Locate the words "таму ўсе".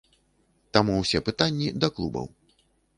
0.77-1.23